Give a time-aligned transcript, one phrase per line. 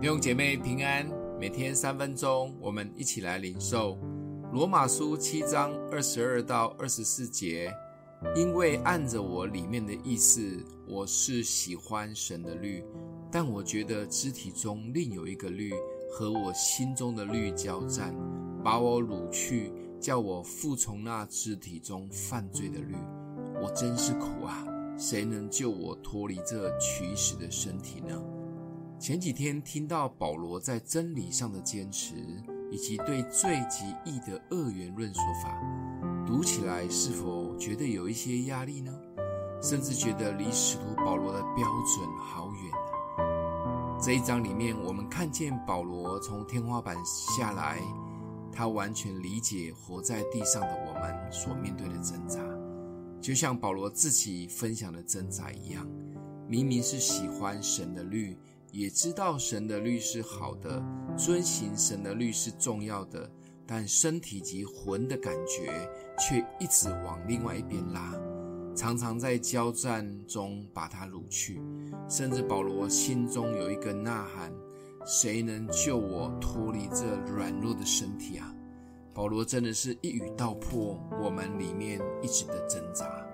[0.00, 1.04] 弟兄姐妹平安，
[1.40, 3.98] 每天三分钟，我们一起来领受
[4.52, 7.74] 罗马书七章二十二到二十四节。
[8.36, 10.40] 因为按着我里面的意思，
[10.86, 12.84] 我是喜欢神的律，
[13.28, 15.72] 但我觉得肢体中另有一个律
[16.08, 18.14] 和我心中的律交战，
[18.62, 22.94] 把我掳去，叫我服从那肢体中犯罪的律。
[23.60, 24.64] 我真是苦啊！
[24.96, 28.16] 谁能救我脱离这取死的身体呢？
[29.08, 32.14] 前几天听到保罗在真理上的坚持，
[32.70, 35.58] 以及对罪及义的二元论说法，
[36.26, 38.92] 读起来是否觉得有一些压力呢？
[39.62, 43.98] 甚至觉得离使徒保罗的标准好远！
[43.98, 47.80] 这一章里面，我们看见保罗从天花板下来，
[48.52, 52.40] 他完全理解活在地上的我们所面对的挣扎，
[53.22, 55.88] 就像保罗自己分享的挣扎一样，
[56.46, 58.36] 明明是喜欢神的律。
[58.70, 60.82] 也知道神的律是好的，
[61.16, 63.30] 遵行神的律是重要的，
[63.66, 68.14] 但身体及魂的感觉却一直往另外一边拉，
[68.76, 71.60] 常常在交战中把他掳去。
[72.08, 74.52] 甚至保罗心中有一个呐喊：
[75.06, 78.54] 谁能救我脱离这软弱的身体啊？
[79.14, 83.27] 保罗真的是一语道破我们里面一直的挣扎。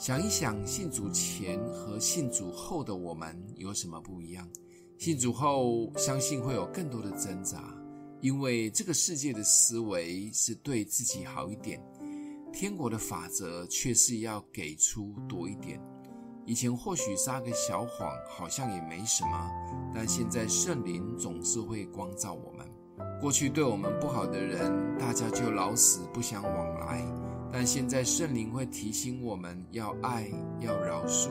[0.00, 4.48] 想一想，信主前和信主后的我们有什么不一样？
[4.96, 7.62] 信主后，相信会有更多的挣扎，
[8.22, 11.78] 因为这个世界的思维是对自己好一点，
[12.50, 15.78] 天国的法则却是要给出多一点。
[16.46, 19.50] 以前或许撒个小谎，好像也没什么，
[19.94, 22.66] 但现在圣灵总是会光照我们。
[23.20, 27.29] 过去对我们不好的人，大家就老死不相往来。
[27.52, 31.30] 但现在圣灵会提醒我们要爱，要饶恕，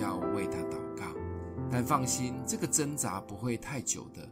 [0.00, 1.04] 要为他祷告。
[1.70, 4.26] 但放心，这个挣扎不会太久的，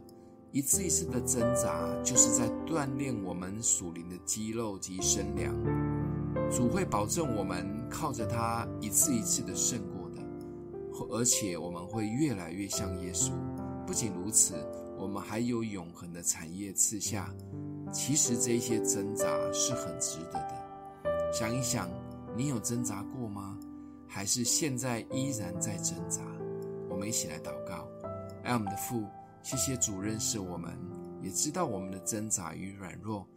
[0.51, 5.53] 一次一次的挣扎就是在锻炼我们属灵的肌肉及身量。
[6.49, 10.21] 主会保证我们靠着他一次一次的胜过的，
[11.11, 13.31] 而且我们会越来越像耶稣。
[13.85, 14.55] 不仅如此，
[14.97, 17.33] 我们还有永恒的产业赐下。
[17.91, 20.56] 其实这些挣扎是很值得的。
[21.31, 21.89] 想一想，
[22.35, 23.57] 你有挣扎过吗？
[24.07, 26.21] 还是现在依然在挣扎？
[26.89, 27.87] 我们一起来祷告。
[28.43, 29.03] 爱我们的父，
[29.43, 30.71] 谢谢主认识我们，
[31.21, 33.27] 也知道我们的挣扎与软弱，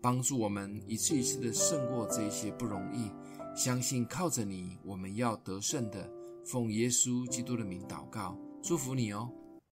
[0.00, 3.10] 帮助我们一次一次的胜过这些不容易。
[3.54, 6.08] 相信靠着你，我们要得胜的。
[6.44, 9.28] 奉耶稣基督的名祷告，祝福你哦。